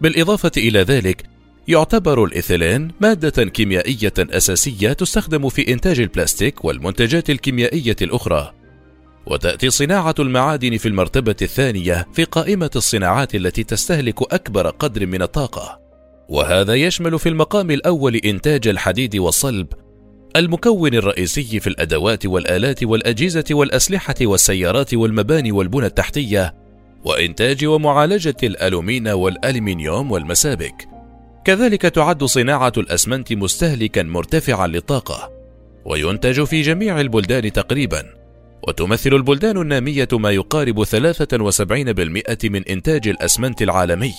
بالإضافة 0.00 0.50
إلى 0.56 0.82
ذلك، 0.82 1.22
يعتبر 1.68 2.24
الإيثيلين 2.24 2.92
مادة 3.00 3.44
كيميائية 3.44 4.12
أساسية 4.18 4.92
تستخدم 4.92 5.48
في 5.48 5.72
إنتاج 5.72 6.00
البلاستيك 6.00 6.64
والمنتجات 6.64 7.30
الكيميائية 7.30 7.96
الأخرى. 8.02 8.52
وتأتي 9.26 9.70
صناعة 9.70 10.14
المعادن 10.18 10.76
في 10.76 10.88
المرتبة 10.88 11.36
الثانية 11.42 12.06
في 12.12 12.24
قائمة 12.24 12.70
الصناعات 12.76 13.34
التي 13.34 13.64
تستهلك 13.64 14.32
أكبر 14.34 14.70
قدر 14.70 15.06
من 15.06 15.22
الطاقة. 15.22 15.85
وهذا 16.28 16.74
يشمل 16.74 17.18
في 17.18 17.28
المقام 17.28 17.70
الأول 17.70 18.16
إنتاج 18.16 18.68
الحديد 18.68 19.16
والصلب، 19.16 19.66
المكون 20.36 20.94
الرئيسي 20.94 21.60
في 21.60 21.66
الأدوات 21.66 22.26
والآلات 22.26 22.84
والأجهزة 22.84 23.44
والأسلحة 23.50 24.14
والسيارات 24.22 24.94
والمباني 24.94 25.52
والبنى 25.52 25.86
التحتية، 25.86 26.54
وإنتاج 27.04 27.64
ومعالجة 27.64 28.36
الألومين 28.42 29.08
والألمنيوم 29.08 30.10
والمسابك. 30.10 30.88
كذلك 31.44 31.82
تعد 31.82 32.24
صناعة 32.24 32.72
الأسمنت 32.76 33.32
مستهلكا 33.32 34.02
مرتفعا 34.02 34.66
للطاقة، 34.66 35.32
وينتج 35.84 36.44
في 36.44 36.62
جميع 36.62 37.00
البلدان 37.00 37.52
تقريبا، 37.52 38.02
وتمثل 38.68 39.14
البلدان 39.14 39.56
النامية 39.56 40.08
ما 40.12 40.30
يقارب 40.30 40.84
73% 40.84 42.48
من 42.48 42.68
إنتاج 42.68 43.08
الأسمنت 43.08 43.62
العالمي. 43.62 44.14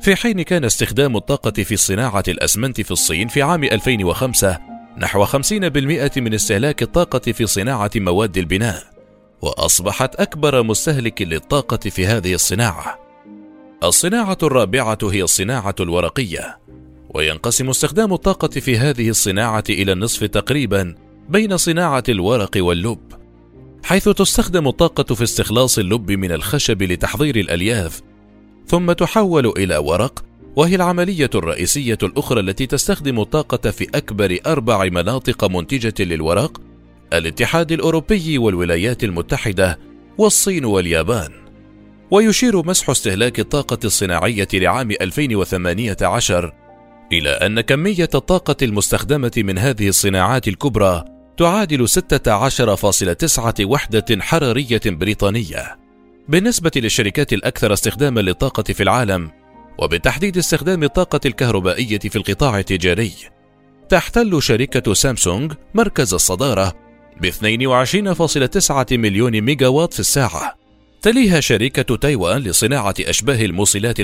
في 0.00 0.16
حين 0.16 0.42
كان 0.42 0.64
استخدام 0.64 1.16
الطاقة 1.16 1.62
في 1.62 1.76
صناعة 1.76 2.24
الأسمنت 2.28 2.80
في 2.80 2.90
الصين 2.90 3.28
في 3.28 3.42
عام 3.42 3.64
2005 3.64 4.58
نحو 4.98 5.24
50% 5.24 6.18
من 6.18 6.34
استهلاك 6.34 6.82
الطاقة 6.82 7.32
في 7.32 7.46
صناعة 7.46 7.90
مواد 7.96 8.38
البناء، 8.38 8.82
وأصبحت 9.42 10.14
أكبر 10.14 10.62
مستهلك 10.62 11.22
للطاقة 11.22 11.90
في 11.90 12.06
هذه 12.06 12.34
الصناعة. 12.34 12.98
الصناعة 13.84 14.38
الرابعة 14.42 14.98
هي 15.02 15.22
الصناعة 15.22 15.74
الورقية، 15.80 16.58
وينقسم 17.14 17.68
استخدام 17.70 18.12
الطاقة 18.12 18.60
في 18.60 18.78
هذه 18.78 19.08
الصناعة 19.08 19.64
إلى 19.70 19.92
النصف 19.92 20.24
تقريبا 20.24 20.94
بين 21.28 21.56
صناعة 21.56 22.04
الورق 22.08 22.50
واللب، 22.56 23.12
حيث 23.84 24.08
تستخدم 24.08 24.68
الطاقة 24.68 25.14
في 25.14 25.24
استخلاص 25.24 25.78
اللب 25.78 26.10
من 26.10 26.32
الخشب 26.32 26.82
لتحضير 26.82 27.36
الألياف 27.36 28.02
ثم 28.66 28.92
تحول 28.92 29.46
إلى 29.46 29.76
ورق 29.76 30.24
وهي 30.56 30.74
العملية 30.74 31.30
الرئيسية 31.34 31.98
الأخرى 32.02 32.40
التي 32.40 32.66
تستخدم 32.66 33.20
الطاقة 33.20 33.70
في 33.70 33.88
أكبر 33.94 34.38
أربع 34.46 34.84
مناطق 34.84 35.44
منتجة 35.44 36.04
للورق 36.04 36.60
الاتحاد 37.12 37.72
الأوروبي 37.72 38.38
والولايات 38.38 39.04
المتحدة 39.04 39.78
والصين 40.18 40.64
واليابان. 40.64 41.32
ويشير 42.10 42.66
مسح 42.66 42.90
استهلاك 42.90 43.40
الطاقة 43.40 43.78
الصناعية 43.84 44.48
لعام 44.54 44.90
2018 44.90 46.52
إلى 47.12 47.30
أن 47.30 47.60
كمية 47.60 48.08
الطاقة 48.14 48.56
المستخدمة 48.62 49.32
من 49.36 49.58
هذه 49.58 49.88
الصناعات 49.88 50.48
الكبرى 50.48 51.04
تعادل 51.36 51.88
16.9 51.88 53.60
وحدة 53.60 54.04
حرارية 54.20 54.80
بريطانية. 54.86 55.85
بالنسبة 56.28 56.70
للشركات 56.76 57.32
الأكثر 57.32 57.72
استخداما 57.72 58.20
للطاقة 58.20 58.62
في 58.62 58.82
العالم 58.82 59.30
وبتحديد 59.78 60.38
استخدام 60.38 60.82
الطاقة 60.82 61.20
الكهربائية 61.26 61.98
في 61.98 62.16
القطاع 62.16 62.58
التجاري 62.58 63.12
تحتل 63.88 64.42
شركة 64.42 64.94
سامسونج 64.94 65.52
مركز 65.74 66.14
الصدارة 66.14 66.74
ب 67.20 67.30
22.9 67.30 68.92
مليون 68.92 69.40
ميجا 69.40 69.68
وات 69.68 69.94
في 69.94 70.00
الساعة. 70.00 70.56
تليها 71.02 71.40
شركة 71.40 71.96
تايوان 71.96 72.42
لصناعة 72.42 72.94
أشباه 73.00 73.44
الموصلات 73.44 74.00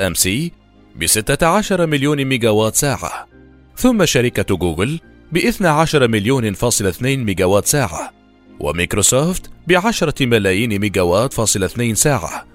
TSMC 0.00 0.52
ب 0.96 1.06
16 1.06 1.86
مليون 1.86 2.24
ميجا 2.24 2.50
وات 2.50 2.74
ساعة 2.74 3.28
ثم 3.76 4.04
شركة 4.04 4.56
جوجل 4.56 5.00
ب 5.32 5.36
12 5.36 6.08
مليون 6.08 6.52
فاصل 6.52 6.86
2 6.86 7.24
ميجا 7.24 7.44
وات 7.44 7.66
ساعة. 7.66 8.17
وميكروسوفت 8.60 9.50
بعشرة 9.68 10.26
ملايين 10.26 10.78
ميجاوات 10.78 11.32
فاصل 11.32 11.64
اثنين 11.64 11.94
ساعة. 11.94 12.46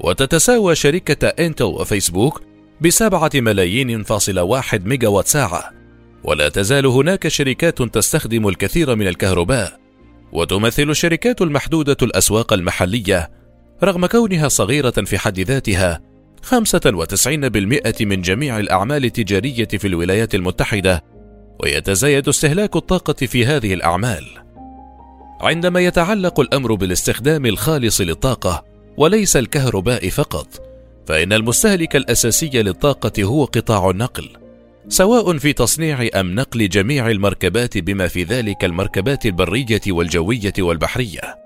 وتتساوى 0.00 0.74
شركة 0.74 1.28
إنتل 1.28 1.64
وفيسبوك 1.64 2.42
بسبعة 2.80 3.30
ملايين 3.34 4.02
فاصل 4.02 4.38
واحد 4.38 4.86
ميجا 4.86 5.08
وات 5.08 5.26
ساعة. 5.26 5.70
ولا 6.24 6.48
تزال 6.48 6.86
هناك 6.86 7.28
شركات 7.28 7.82
تستخدم 7.82 8.48
الكثير 8.48 8.94
من 8.96 9.08
الكهرباء. 9.08 9.80
وتمثل 10.32 10.90
الشركات 10.90 11.42
المحدودة 11.42 11.96
الأسواق 12.02 12.52
المحلية 12.52 13.30
رغم 13.82 14.06
كونها 14.06 14.48
صغيرة 14.48 14.90
في 14.90 15.18
حد 15.18 15.40
ذاتها 15.40 16.00
95% 16.42 18.04
من 18.04 18.22
جميع 18.22 18.58
الأعمال 18.58 19.04
التجارية 19.04 19.68
في 19.68 19.86
الولايات 19.86 20.34
المتحدة. 20.34 21.04
ويتزايد 21.62 22.28
استهلاك 22.28 22.76
الطاقة 22.76 23.26
في 23.26 23.46
هذه 23.46 23.74
الأعمال. 23.74 24.43
عندما 25.40 25.80
يتعلق 25.80 26.40
الأمر 26.40 26.74
بالاستخدام 26.74 27.46
الخالص 27.46 28.00
للطاقة 28.00 28.64
وليس 28.96 29.36
الكهرباء 29.36 30.08
فقط 30.08 30.46
فإن 31.06 31.32
المستهلك 31.32 31.96
الأساسي 31.96 32.50
للطاقة 32.62 33.22
هو 33.24 33.44
قطاع 33.44 33.90
النقل 33.90 34.28
سواء 34.88 35.38
في 35.38 35.52
تصنيع 35.52 36.08
أم 36.14 36.34
نقل 36.34 36.68
جميع 36.68 37.10
المركبات 37.10 37.78
بما 37.78 38.08
في 38.08 38.22
ذلك 38.22 38.64
المركبات 38.64 39.26
البرية 39.26 39.80
والجوية 39.88 40.52
والبحرية. 40.58 41.38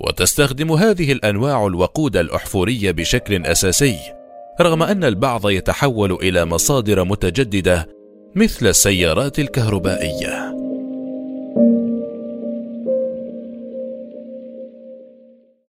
وتستخدم 0.00 0.72
هذه 0.72 1.12
الأنواع 1.12 1.66
الوقود 1.66 2.16
الأحفوري 2.16 2.92
بشكل 2.92 3.46
أساسي 3.46 3.98
رغم 4.60 4.82
أن 4.82 5.04
البعض 5.04 5.50
يتحول 5.50 6.12
إلى 6.12 6.44
مصادر 6.44 7.04
متجددة 7.04 7.88
مثل 8.34 8.66
السيارات 8.66 9.38
الكهربائية. 9.38 10.54